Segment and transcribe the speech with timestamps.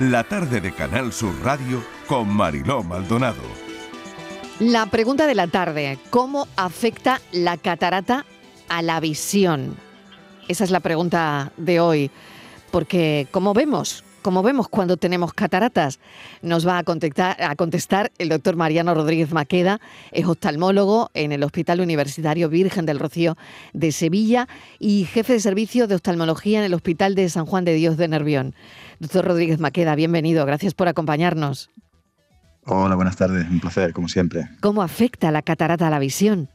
[0.00, 3.42] la tarde de Canal Sur Radio con Mariló Maldonado.
[4.60, 8.24] La pregunta de la tarde, ¿cómo afecta la catarata
[8.68, 9.76] a la visión?
[10.46, 12.10] Esa es la pregunta de hoy,
[12.70, 16.00] porque como vemos, como vemos cuando tenemos cataratas,
[16.42, 19.80] nos va a contestar, a contestar el doctor Mariano Rodríguez Maqueda,
[20.12, 23.36] es oftalmólogo en el Hospital Universitario Virgen del Rocío
[23.72, 27.74] de Sevilla y jefe de servicio de oftalmología en el Hospital de San Juan de
[27.74, 28.54] Dios de Nervión.
[28.98, 31.70] Doctor Rodríguez Maqueda, bienvenido, gracias por acompañarnos.
[32.64, 34.48] Hola, buenas tardes, un placer, como siempre.
[34.60, 36.50] ¿Cómo afecta la catarata a la visión?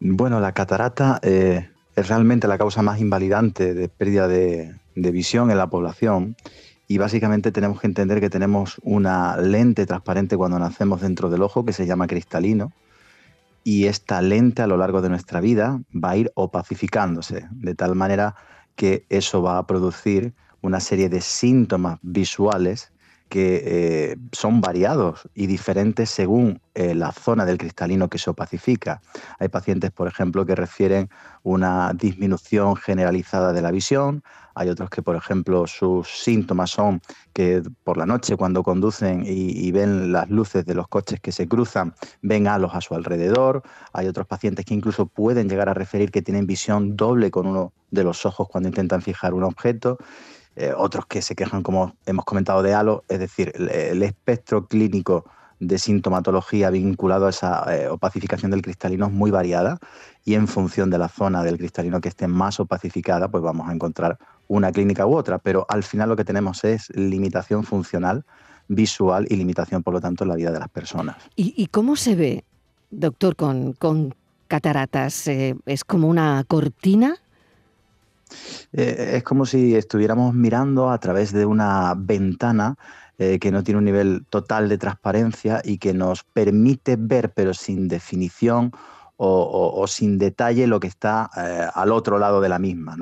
[0.00, 5.50] Bueno, la catarata eh, es realmente la causa más invalidante de pérdida de, de visión
[5.50, 6.36] en la población
[6.88, 11.64] y básicamente tenemos que entender que tenemos una lente transparente cuando nacemos dentro del ojo
[11.64, 12.72] que se llama cristalino
[13.62, 17.94] y esta lente a lo largo de nuestra vida va a ir opacificándose de tal
[17.94, 18.34] manera
[18.74, 22.92] que eso va a producir una serie de síntomas visuales
[23.28, 29.00] que eh, son variados y diferentes según eh, la zona del cristalino que se opacifica.
[29.38, 31.08] Hay pacientes, por ejemplo, que refieren
[31.42, 34.22] una disminución generalizada de la visión,
[34.58, 37.02] hay otros que, por ejemplo, sus síntomas son
[37.34, 41.46] que por la noche cuando conducen y, ven las luces de los coches que se
[41.46, 43.62] cruzan, ven halos a su alrededor.
[43.92, 47.74] Hay otros pacientes que incluso pueden llegar a referir que tienen visión doble con uno
[47.90, 49.98] de los ojos cuando intentan fijar un objeto.
[50.56, 55.26] Eh, otros que se quejan, como hemos comentado, de halo, es decir, el, espectro clínico
[55.60, 59.78] de sintomatología vinculado a esa eh, opacificación del cristalino es muy variada
[60.24, 63.72] y en función de la zona del cristalino que esté más opacificada, pues vamos a
[63.72, 68.24] encontrar una clínica u otra, pero al final lo que tenemos es limitación funcional,
[68.68, 71.16] visual y limitación, por lo tanto, en la vida de las personas.
[71.36, 72.44] ¿Y, cómo se ve,
[72.90, 74.14] doctor, con,
[74.48, 75.28] cataratas?
[75.28, 77.16] Eh, ¿Es como una cortina?
[78.72, 82.76] Eh, es como si estuviéramos mirando a través de una ventana
[83.18, 87.54] eh, que no tiene un nivel total de transparencia y que nos permite ver, pero
[87.54, 88.72] sin definición
[89.18, 92.96] o, sin detalle, lo que está eh, al otro lado de la misma.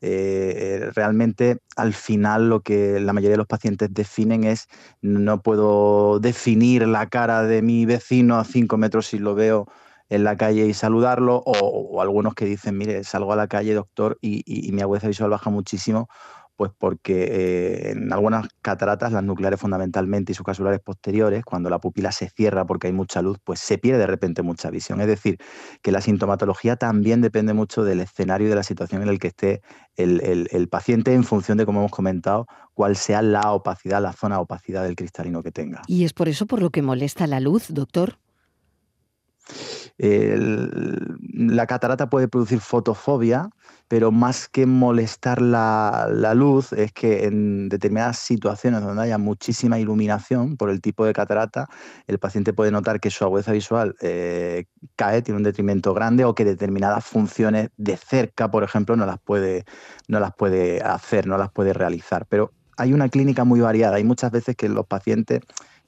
[0.00, 4.66] realmente, al final, lo que la mayoría de los pacientes definen es
[5.00, 9.68] no puedo definir la cara de mi vecino a cinco metros si lo veo
[10.08, 14.18] en la calle y saludarlo, o, algunos que dicen, mire, salgo a la calle, doctor,
[14.20, 16.08] y, mi agudeza visual baja muchísimo,
[16.56, 21.80] pues porque eh, en algunas cataratas, las nucleares fundamentalmente y sus casulares posteriores, cuando la
[21.80, 25.00] pupila se cierra porque hay mucha luz, pues se pierde de repente mucha visión.
[25.00, 25.38] Es decir,
[25.82, 29.28] que la sintomatología también depende mucho del escenario y de la situación en el que
[29.28, 29.62] esté
[29.96, 34.36] el, el paciente en función de, como hemos comentado, cuál sea la opacidad, la zona
[34.36, 35.82] de opacidad del cristalino que tenga.
[35.88, 38.18] ¿Y es por eso por lo que molesta la luz, doctor?
[39.96, 43.48] La catarata puede producir fotofobia,
[43.86, 50.56] pero más que molestar la, luz, es que en determinadas situaciones donde haya muchísima iluminación
[50.56, 51.68] por el tipo de catarata,
[52.06, 54.64] el paciente puede notar que su agudeza visual eh,
[54.96, 59.20] cae, tiene un detrimento grande o que determinadas funciones de cerca, por ejemplo, no las
[59.20, 59.64] puede,
[60.08, 62.26] no las puede hacer, no las puede realizar.
[62.28, 63.96] Pero hay una clínica muy variada.
[63.96, 65.40] Hay muchas veces que los pacientes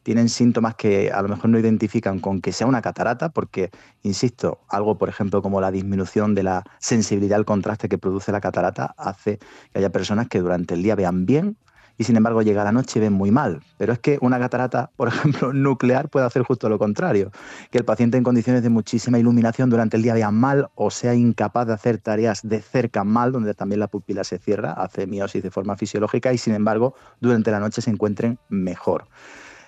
[0.07, 3.73] tienen síntomas que a lo mejor no identifican con que sea una catarata, porque,
[4.05, 8.41] insisto, algo, por ejemplo, como la disminución de la sensibilidad al contraste que produce la
[8.41, 9.39] catarata, hace
[9.73, 11.57] que haya personas que durante el día vean bien
[11.99, 13.65] y sin embargo llega la noche y ven muy mal.
[13.79, 17.33] Pero es que una catarata, por ejemplo, nuclear puede hacer justo lo contrario,
[17.73, 21.17] que el paciente en condiciones de muchísima iluminación durante el día vea mal o sea
[21.17, 25.43] incapaz de hacer tareas de cerca mal, donde también la pupila se cierra, hace miosis
[25.43, 29.09] de forma fisiológica y sin embargo durante la noche se encuentren mejor.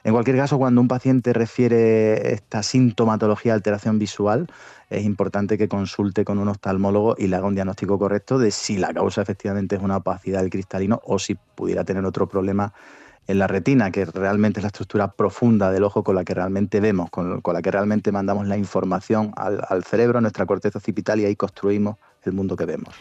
[0.08, 4.46] En cualquier caso, cuando un paciente refiere esta sintomatología de alteración visual,
[4.88, 8.78] es importante que consulte con un oftalmólogo y le haga un diagnóstico correcto de si
[8.78, 12.72] la causa efectivamente es una opacidad del cristalino o si pudiera tener otro problema
[13.26, 16.80] en la retina, que realmente es la estructura profunda del ojo con la que realmente
[16.80, 21.36] vemos, con, la que realmente mandamos la información al, cerebro, nuestra corteza occipital y ahí
[21.36, 22.94] construimos el mundo que vemos.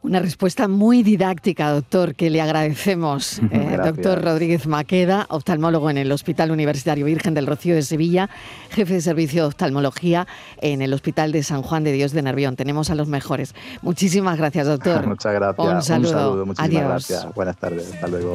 [0.00, 3.40] Una respuesta muy didáctica, doctor, que le agradecemos.
[3.50, 8.28] Eh, doctor Rodríguez Maqueda, oftalmólogo en el Hospital Universitario Virgen del Rocío de Sevilla,
[8.70, 10.26] jefe de servicio de oftalmología
[10.60, 12.56] en el Hospital de San Juan de Dios de Nervión.
[12.56, 13.54] Tenemos a los mejores.
[13.82, 15.06] Muchísimas gracias, doctor.
[15.08, 15.66] Muchas gracias.
[15.66, 16.08] Un saludo.
[16.10, 16.46] Un saludo.
[16.46, 17.34] Muchísimas gracias.
[17.34, 17.92] Buenas tardes.
[17.94, 18.34] Hasta luego.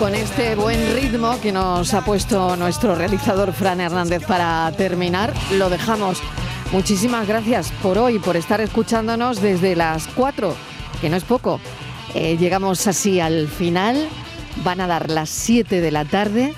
[0.00, 5.68] con este buen ritmo que nos ha puesto nuestro realizador Fran Hernández para terminar, lo
[5.68, 6.22] dejamos.
[6.72, 10.56] Muchísimas gracias por hoy, por estar escuchándonos desde las 4,
[11.02, 11.60] que no es poco.
[12.14, 14.08] Eh, llegamos así al final,
[14.64, 16.54] van a dar las 7 de la tarde.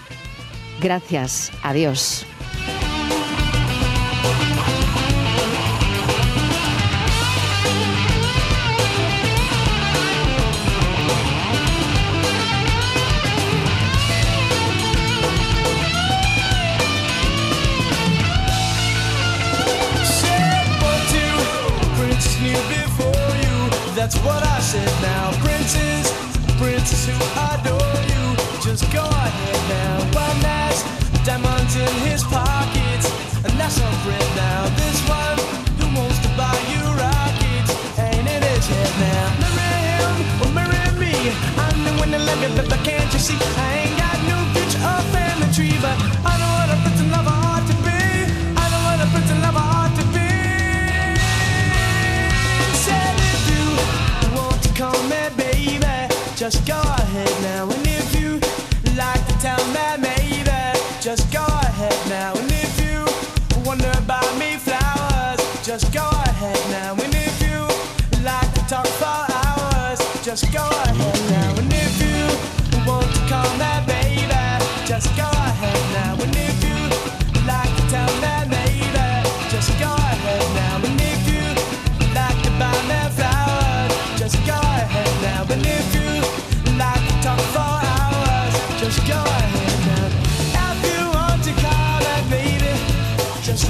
[0.81, 2.25] Gracias, adiós.
[24.03, 25.31] that's what I said now.
[25.47, 26.11] Princess,
[26.59, 27.15] princess who
[27.55, 28.25] adore you,
[28.59, 29.95] just go ahead now.
[30.11, 30.83] One has
[31.23, 33.07] diamonds in his pockets,
[33.47, 34.67] and that's a friend now.
[34.75, 35.39] This one
[35.79, 39.27] who wants to buy you rockets, ain't in his head now.
[39.55, 41.15] Marry him or marry me.
[41.63, 44.12] I'm the one that love you, but can't you see I ain't got
[56.43, 56.82] just go.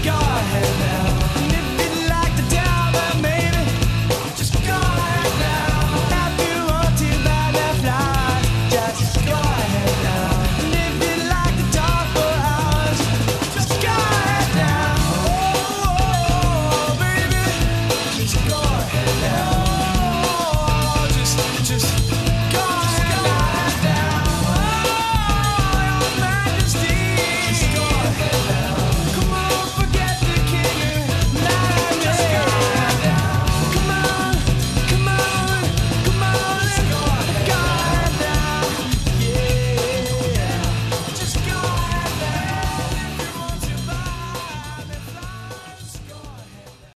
[0.04, 0.71] go ahead.